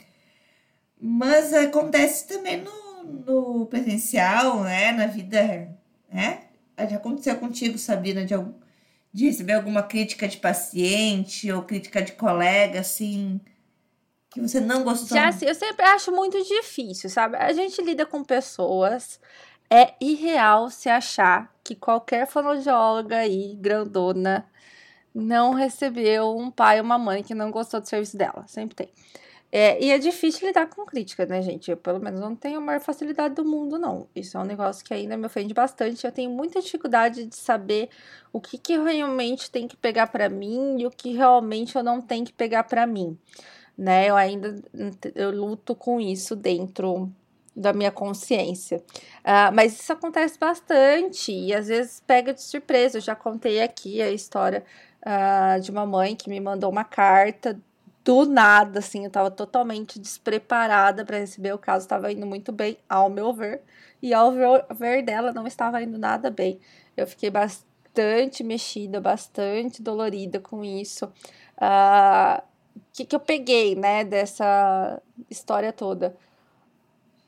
[0.98, 4.92] Mas acontece também no, no presencial, né?
[4.92, 5.70] Na vida,
[6.12, 6.42] né?
[6.90, 8.36] Já aconteceu contigo, Sabrina, de,
[9.14, 13.40] de receber alguma crítica de paciente ou crítica de colega, assim,
[14.36, 15.18] que você não gostou?
[15.18, 17.38] Já, assim, eu sempre acho muito difícil, sabe?
[17.38, 19.20] A gente lida com pessoas,
[19.70, 24.46] é irreal se achar que qualquer fonoaudióloga aí, grandona,
[25.14, 28.44] não recebeu um pai ou uma mãe que não gostou do serviço dela.
[28.46, 28.90] Sempre tem.
[29.58, 31.72] É, e é difícil lidar com crítica, né, gente?
[31.72, 34.06] Eu, pelo menos, não tenho a maior facilidade do mundo, não.
[34.14, 36.06] Isso é um negócio que ainda me ofende bastante.
[36.06, 37.88] Eu tenho muita dificuldade de saber
[38.34, 42.02] o que, que realmente tem que pegar para mim e o que realmente eu não
[42.02, 43.18] tenho que pegar para mim,
[43.78, 44.10] né?
[44.10, 44.62] Eu ainda
[45.16, 47.10] eu luto com isso dentro
[47.56, 48.84] da minha consciência.
[49.20, 52.98] Uh, mas isso acontece bastante e às vezes pega de surpresa.
[52.98, 54.66] Eu já contei aqui a história
[55.02, 57.58] uh, de uma mãe que me mandou uma carta
[58.06, 62.78] do nada, assim, eu tava totalmente despreparada para receber o caso, estava indo muito bem,
[62.88, 63.64] ao meu ver,
[64.00, 66.60] e ao ver dela não estava indo nada bem.
[66.96, 71.06] Eu fiquei bastante mexida, bastante dolorida com isso.
[71.06, 71.12] O uh,
[71.62, 72.44] ah,
[72.94, 76.16] que, que eu peguei, né, dessa história toda?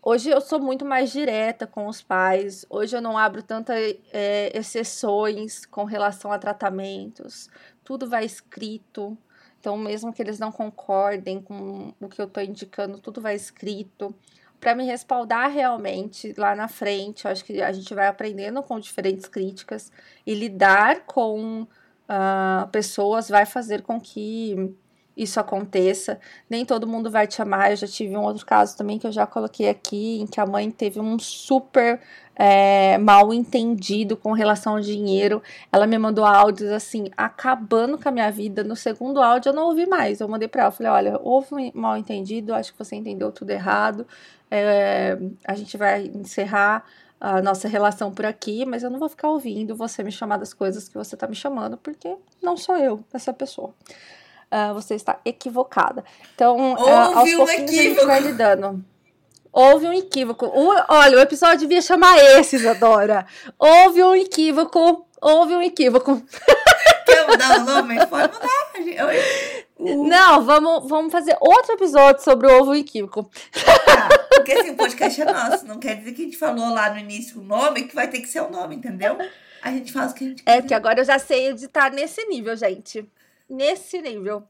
[0.04, 2.66] Hoje eu sou muito mais direta com os pais.
[2.70, 7.50] Hoje eu não abro tantas é, exceções com relação a tratamentos.
[7.84, 9.18] Tudo vai escrito.
[9.68, 14.16] Então, mesmo que eles não concordem com o que eu estou indicando, tudo vai escrito
[14.62, 17.26] para me respaldar realmente lá na frente.
[17.26, 19.92] Eu acho que a gente vai aprendendo com diferentes críticas
[20.26, 24.74] e lidar com uh, pessoas vai fazer com que
[25.18, 26.20] isso aconteça.
[26.48, 27.72] Nem todo mundo vai te amar.
[27.72, 30.46] Eu já tive um outro caso também que eu já coloquei aqui, em que a
[30.46, 32.00] mãe teve um super
[32.36, 35.42] é, mal entendido com relação ao dinheiro.
[35.72, 38.64] Ela me mandou áudios assim, acabando com a minha vida.
[38.64, 40.20] No segundo áudio eu não ouvi mais.
[40.22, 43.50] Eu mandei para ela, falei, olha, houve um mal entendido, acho que você entendeu tudo
[43.50, 44.06] errado.
[44.52, 46.86] É, a gente vai encerrar
[47.20, 50.54] a nossa relação por aqui, mas eu não vou ficar ouvindo você me chamar das
[50.54, 53.74] coisas que você tá me chamando, porque não sou eu essa pessoa
[54.52, 56.04] uh, você está equivocada.
[56.34, 57.80] Então, uh, aos um pouquinhos equívoco.
[57.80, 58.86] a gente vai lidando.
[59.52, 60.46] Houve um equívoco.
[60.46, 63.26] O, olha, o episódio devia chamar esse, Isadora.
[63.58, 65.08] Houve um equívoco.
[65.20, 66.22] Houve um equívoco.
[67.06, 68.06] Quer mudar o nome?
[68.06, 68.48] Pode mudar.
[69.80, 73.30] Não, vamos, vamos fazer outro episódio sobre o ovo equívoco.
[73.86, 75.66] Tá, porque assim, o podcast é nosso.
[75.66, 78.20] Não quer dizer que a gente falou lá no início o nome, que vai ter
[78.20, 79.18] que ser o nome, entendeu?
[79.62, 80.58] A gente faz o que a gente quer.
[80.58, 83.10] É, que agora eu já sei editar nesse nível, gente
[83.50, 84.48] nesse nível.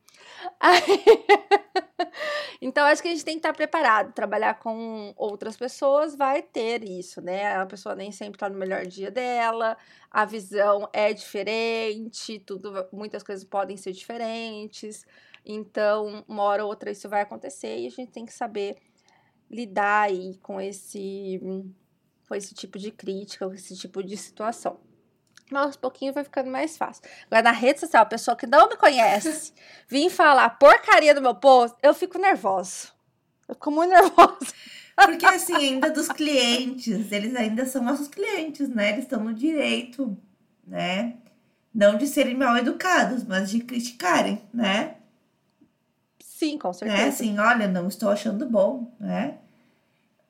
[2.61, 4.13] então, acho que a gente tem que estar preparado.
[4.13, 7.55] Trabalhar com outras pessoas vai ter isso, né?
[7.55, 9.77] A pessoa nem sempre está no melhor dia dela,
[10.09, 15.05] a visão é diferente, tudo, muitas coisas podem ser diferentes.
[15.45, 18.77] Então, uma hora ou outra isso vai acontecer e a gente tem que saber
[19.49, 21.39] lidar aí com esse,
[22.27, 24.86] com esse tipo de crítica, com esse tipo de situação.
[25.51, 27.03] Mas aos pouquinhos vai ficando mais fácil.
[27.27, 29.53] Agora, na rede social, a pessoa que não me conhece
[29.87, 32.89] vir falar porcaria do meu post, eu fico nervosa.
[33.47, 34.53] Eu fico muito nervosa.
[34.95, 38.89] Porque, assim, ainda dos clientes, eles ainda são nossos clientes, né?
[38.89, 40.17] Eles estão no direito,
[40.65, 41.13] né?
[41.73, 44.95] Não de serem mal educados, mas de criticarem, né?
[46.19, 47.01] Sim, com certeza.
[47.01, 49.37] É assim, olha, não estou achando bom, né?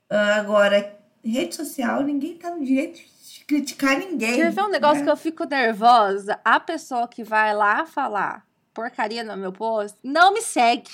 [0.10, 3.00] Agora, rede social, ninguém tá no direito
[3.48, 4.36] criticar ninguém.
[4.36, 5.06] Quer ver um negócio né?
[5.06, 6.40] que eu fico nervosa?
[6.44, 10.92] A pessoa que vai lá falar porcaria no meu post não me segue.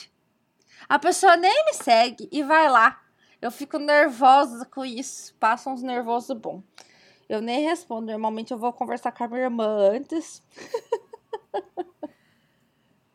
[0.88, 3.02] A pessoa nem me segue e vai lá.
[3.42, 5.36] Eu fico nervosa com isso.
[5.39, 6.63] Passa uns nervosos bom.
[7.28, 8.06] Eu nem respondo.
[8.08, 10.42] Normalmente eu vou conversar com a minha irmã antes.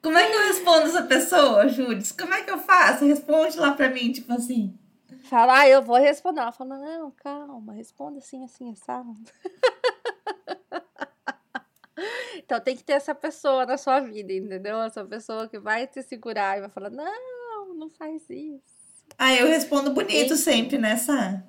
[0.02, 2.02] Como é que eu respondo essa pessoa, Júlia?
[2.18, 3.04] Como é que eu faço?
[3.04, 4.78] Responde lá pra mim, tipo assim.
[5.28, 6.40] Fala, ah, eu vou responder.
[6.40, 9.14] Ela fala, não, calma, responda assim, assim, sabe?
[12.38, 14.80] então tem que ter essa pessoa na sua vida, entendeu?
[14.80, 19.06] Essa pessoa que vai te segurar e vai falar, não, não faz isso.
[19.18, 20.36] Ah, eu respondo bonito e...
[20.36, 21.46] sempre nessa.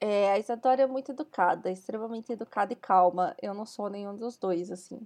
[0.00, 3.34] É, a Isadora é muito educada, extremamente educada e calma.
[3.42, 5.04] Eu não sou nenhum dos dois, assim.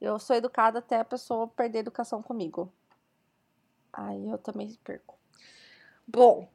[0.00, 2.72] Eu sou educada até a pessoa perder educação comigo.
[3.92, 5.18] Aí eu também perco.
[6.06, 6.48] Bom,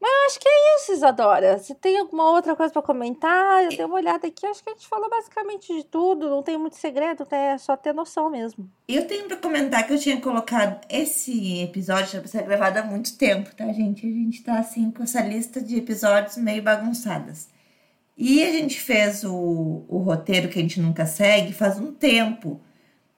[0.00, 1.58] mas acho que é isso, Isadora.
[1.58, 3.64] Você tem alguma outra coisa para comentar?
[3.64, 6.58] Eu dei uma olhada aqui, acho que a gente falou basicamente de tudo, não tem
[6.58, 8.70] muito segredo, é só ter noção mesmo.
[8.86, 13.16] Eu tenho para comentar que eu tinha colocado esse episódio para ser gravado há muito
[13.16, 14.06] tempo, tá, gente?
[14.06, 17.48] A gente tá assim com essa lista de episódios meio bagunçadas.
[18.16, 22.60] E a gente fez o, o roteiro que a gente nunca segue faz um tempo.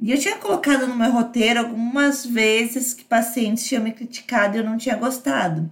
[0.01, 4.61] E eu tinha colocado no meu roteiro algumas vezes que pacientes tinham me criticado e
[4.61, 5.71] eu não tinha gostado.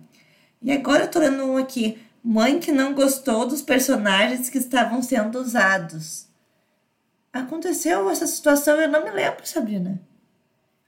[0.67, 1.97] E agora eu tô lendo um aqui.
[2.25, 6.27] Mãe que não gostou dos personagens que estavam sendo usados.
[7.33, 10.01] Aconteceu essa situação, eu não me lembro, Sabrina.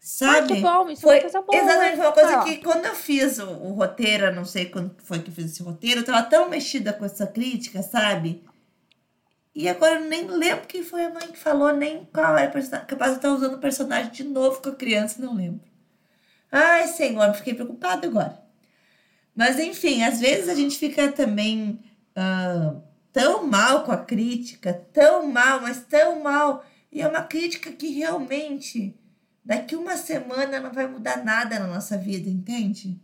[0.01, 0.53] Sabe?
[0.53, 1.63] Ah, que bom, isso foi, é uma coisa boa.
[1.63, 4.97] Exatamente, foi uma coisa que quando eu fiz o, o roteiro, eu não sei quando
[5.05, 8.43] foi que eu fiz esse roteiro, eu tava tão mexida com essa crítica, sabe?
[9.55, 12.51] E agora eu nem lembro quem foi a mãe que falou, nem qual era.
[12.51, 15.61] Capaz de estar usando o personagem de novo com a criança, não lembro.
[16.51, 18.48] Ai, senhor, fiquei preocupada agora.
[19.39, 21.79] Mas, enfim, às vezes a gente fica também
[22.17, 26.65] uh, tão mal com a crítica, tão mal, mas tão mal.
[26.91, 28.99] E é uma crítica que realmente,
[29.45, 33.01] daqui uma semana, não vai mudar nada na nossa vida, entende?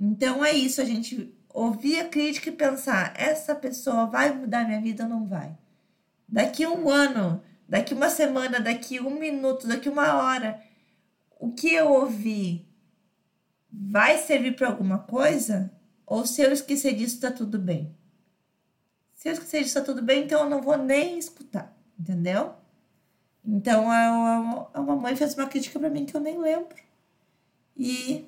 [0.00, 4.80] Então é isso, a gente ouvir a crítica e pensar: essa pessoa vai mudar minha
[4.80, 5.54] vida ou não vai?
[6.26, 10.58] Daqui um ano, daqui uma semana, daqui um minuto, daqui uma hora,
[11.38, 12.65] o que eu ouvi
[13.70, 15.70] vai servir para alguma coisa?
[16.06, 17.94] Ou se eu esquecer disso, tá tudo bem?
[19.14, 22.54] Se eu esquecer disso, tá tudo bem, então eu não vou nem escutar, entendeu?
[23.44, 26.76] Então a, a, a mamãe fez uma crítica para mim que eu nem lembro.
[27.76, 28.26] E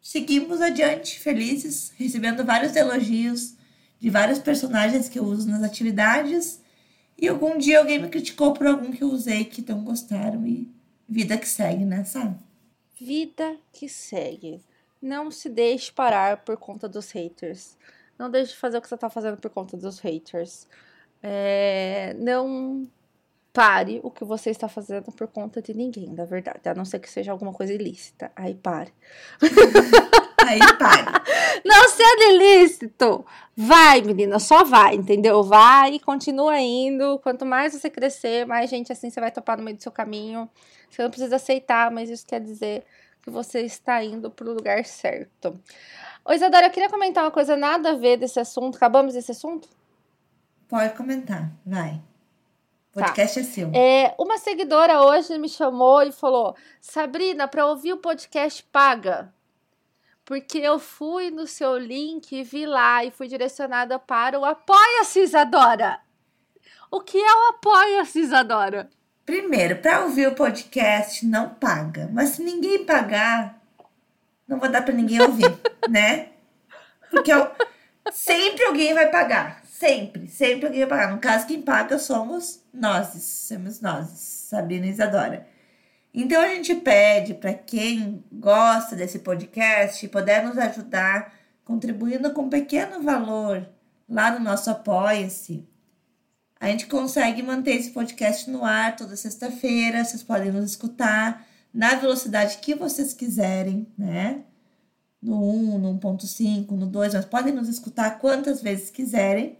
[0.00, 3.54] seguimos adiante, felizes, recebendo vários elogios
[3.98, 6.60] de vários personagens que eu uso nas atividades.
[7.16, 10.70] E algum dia alguém me criticou por algum que eu usei que não gostaram e
[11.08, 12.36] vida que segue, né, sabe?
[13.00, 14.60] Vida que segue.
[15.00, 17.76] Não se deixe parar por conta dos haters.
[18.18, 20.66] Não deixe de fazer o que você tá fazendo por conta dos haters.
[21.22, 22.88] É, não
[23.52, 26.68] pare o que você está fazendo por conta de ninguém, na verdade.
[26.68, 28.32] A não ser que seja alguma coisa ilícita.
[28.34, 28.92] Aí pare.
[30.46, 31.04] Aí pare.
[31.64, 33.24] Não sendo ilícito,
[33.56, 35.42] vai, menina, só vai, entendeu?
[35.42, 37.18] Vai e continua indo.
[37.18, 40.48] Quanto mais você crescer, mais gente assim você vai topar no meio do seu caminho.
[40.88, 42.84] Você não precisa aceitar, mas isso quer dizer
[43.22, 45.58] que você está indo para o lugar certo.
[46.24, 48.76] Ô, Isadora, eu queria comentar uma coisa nada a ver desse assunto.
[48.76, 49.68] Acabamos esse assunto?
[50.68, 52.02] Pode comentar, vai.
[52.94, 53.40] O podcast tá.
[53.40, 53.70] é seu.
[53.74, 59.32] É, uma seguidora hoje me chamou e falou: Sabrina, para ouvir o podcast paga.
[60.24, 65.20] Porque eu fui no seu link e vi lá e fui direcionada para o Apoia-se,
[65.20, 65.98] Isadora.
[66.90, 68.90] O que é o Apoia-se, Isadora?
[69.28, 72.08] Primeiro, para ouvir o podcast não paga.
[72.10, 73.62] Mas se ninguém pagar,
[74.48, 75.54] não vou dar para ninguém ouvir,
[75.86, 76.28] né?
[77.10, 77.46] Porque eu,
[78.10, 79.62] sempre alguém vai pagar.
[79.66, 81.12] Sempre, sempre alguém vai pagar.
[81.12, 85.46] No caso, quem paga somos nós, somos nós, Sabrina e Isadora.
[86.14, 91.34] Então a gente pede para quem gosta desse podcast poder nos ajudar
[91.66, 93.68] contribuindo com um pequeno valor
[94.08, 95.68] lá no nosso Apoia-se.
[96.60, 100.04] A gente consegue manter esse podcast no ar toda sexta-feira.
[100.04, 104.42] Vocês podem nos escutar na velocidade que vocês quiserem, né?
[105.22, 109.58] No 1, no 1.5, no 2, mas podem nos escutar quantas vezes quiserem.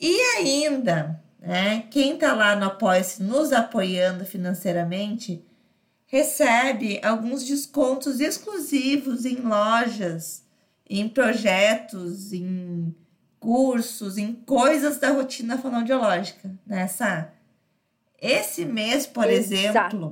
[0.00, 5.44] E ainda, né, quem está lá no Apoia-se nos apoiando financeiramente,
[6.06, 10.44] recebe alguns descontos exclusivos em lojas,
[10.88, 12.94] em projetos, em
[13.44, 17.28] cursos, em coisas da rotina fonoaudiológica, né, Sá?
[18.18, 19.96] Esse mês, por Exato.
[19.96, 20.10] exemplo,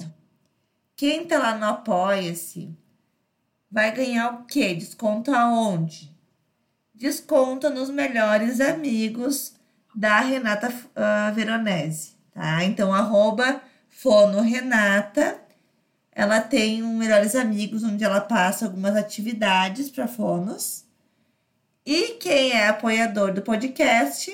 [0.95, 2.77] quem tá lá no Apoia-se
[3.71, 4.75] vai ganhar o quê?
[4.75, 6.15] Desconto aonde?
[6.95, 9.55] Desconto nos melhores amigos
[9.95, 12.63] da Renata uh, Veronese, tá?
[12.65, 15.41] Então, arroba Fono Renata.
[16.15, 20.85] Ela tem um Melhores Amigos, onde ela passa algumas atividades para fonos.
[21.85, 24.31] E quem é apoiador do podcast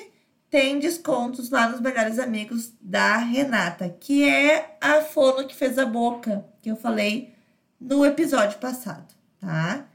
[0.51, 5.87] tem descontos lá nos Melhores Amigos da Renata, que é a fono que fez a
[5.87, 7.35] boca, que eu falei
[7.81, 9.87] no episódio passado, tá?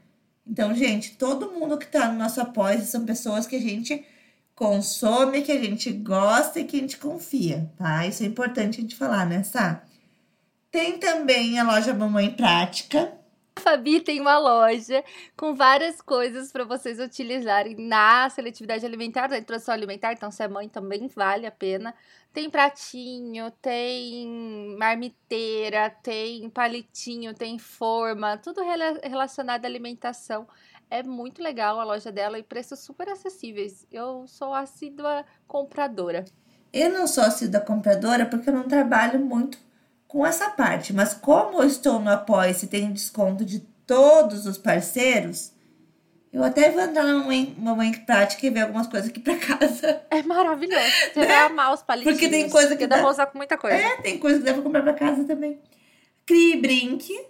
[0.46, 4.04] Então, gente, todo mundo que tá no nosso apoio são pessoas que a gente
[4.54, 8.06] consome, que a gente gosta e que a gente confia, tá?
[8.06, 9.82] Isso é importante a gente falar, né, Sá?
[10.70, 13.12] Tem também a loja Mamãe Prática.
[13.58, 15.02] Fabi tem uma loja
[15.36, 20.48] com várias coisas para vocês utilizarem na seletividade alimentar, na introdução alimentar, então se é
[20.48, 21.94] mãe também vale a pena.
[22.32, 28.60] Tem pratinho, tem marmiteira, tem palitinho, tem forma, tudo
[29.02, 30.46] relacionado à alimentação
[30.90, 33.86] É muito legal a loja dela e preços super acessíveis.
[33.90, 36.24] Eu sou assídua compradora.
[36.72, 39.58] Eu não sou assídua compradora porque eu não trabalho muito
[40.14, 44.56] com essa parte, mas como eu estou no apoio e tem desconto de todos os
[44.56, 45.50] parceiros,
[46.32, 47.24] eu até vou entrar no
[47.58, 50.02] Momento Prática e ver algumas coisas aqui pra casa.
[50.12, 50.86] É maravilhoso.
[51.12, 51.26] Você né?
[51.26, 52.16] vai amar os palitinhos.
[52.16, 53.76] Porque tem coisa que dá, pra usar com muita coisa.
[53.76, 55.58] É, tem coisa que dá pra comprar pra casa também.
[56.24, 57.20] Crie Brinque,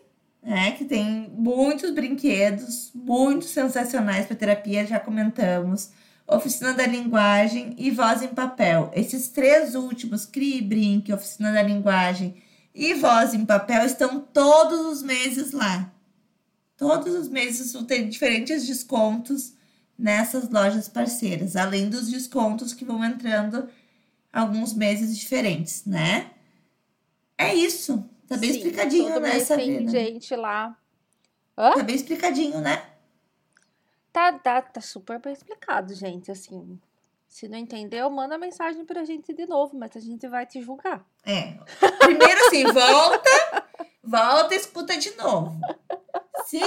[0.43, 0.73] né?
[0.73, 5.91] Que tem muitos brinquedos, muito sensacionais para terapia, já comentamos.
[6.29, 8.91] Oficina da Linguagem e Voz em Papel.
[8.95, 12.45] Esses três últimos, Crie Brinque, Oficina da Linguagem
[12.75, 15.93] e Voz em Papel, estão todos os meses lá.
[16.77, 19.55] Todos os meses vão ter diferentes descontos
[19.97, 23.69] nessas lojas parceiras, além dos descontos que vão entrando
[24.33, 26.33] alguns meses diferentes, né?
[27.39, 28.05] É isso.
[28.27, 29.93] Tá bem Sim, explicadinho, né, Sabrina?
[29.93, 30.77] Tem gente lá.
[31.57, 31.73] Hã?
[31.75, 32.85] Tá bem explicadinho, né?
[34.13, 36.31] Tá, tá, tá super bem explicado, gente.
[36.31, 36.81] Assim,
[37.35, 41.05] se não entendeu, manda mensagem pra gente de novo, mas a gente vai te julgar.
[41.27, 41.59] É.
[41.99, 43.67] Primeiro assim, volta,
[44.05, 45.59] volta e escuta de novo.
[46.45, 46.61] Se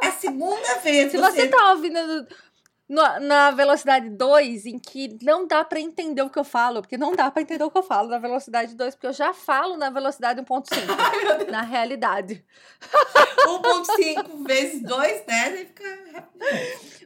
[0.00, 1.10] a segunda vez.
[1.10, 1.98] Se você, você tá ouvindo
[2.88, 6.96] no, na velocidade 2, em que não dá para entender o que eu falo, porque
[6.96, 9.76] não dá para entender o que eu falo na velocidade 2, porque eu já falo
[9.76, 12.44] na velocidade 1.5, na realidade.
[13.44, 15.64] 1.5 vezes 2, né?
[15.64, 16.28] Fica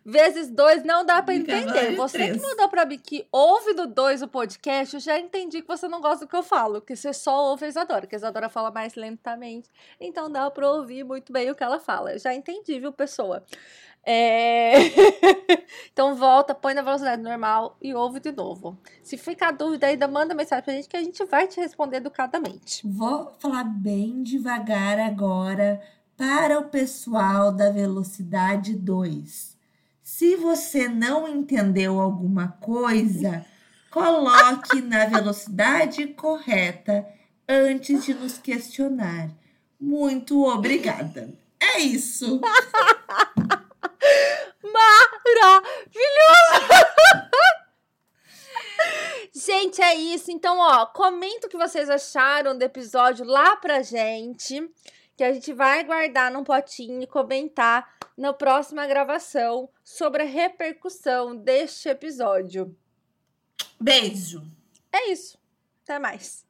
[0.07, 1.97] vezes 2 não dá para entender.
[1.97, 2.37] Você três.
[2.37, 5.89] que mandou para mim que ouve do 2 o podcast, eu já entendi que você
[5.89, 8.49] não gosta do que eu falo, que você só ouve a Isadora, que a Isadora
[8.49, 9.69] fala mais lentamente,
[10.01, 12.13] então dá para ouvir muito bem o que ela fala.
[12.13, 13.45] Eu já entendi, viu, pessoa?
[14.05, 14.75] É...
[15.93, 18.79] então volta, põe na velocidade normal e ouve de novo.
[19.03, 22.87] Se ficar dúvida ainda, manda mensagem pra gente que a gente vai te responder educadamente.
[22.87, 25.83] Vou falar bem devagar agora
[26.17, 29.56] para o pessoal da velocidade 2.
[30.17, 33.45] Se você não entendeu alguma coisa,
[33.91, 37.07] coloque na velocidade correta
[37.47, 39.29] antes de nos questionar.
[39.79, 41.39] Muito obrigada.
[41.61, 42.41] É isso.
[44.63, 45.67] Maravilhoso!
[49.35, 50.31] gente, é isso.
[50.31, 54.67] Então, ó, comenta o que vocês acharam do episódio lá pra gente.
[55.15, 61.37] Que a gente vai guardar num potinho e comentar na próxima gravação sobre a repercussão
[61.37, 62.77] deste episódio.
[63.81, 64.43] Beijo.
[64.93, 65.39] É isso.
[65.83, 66.46] Até mais.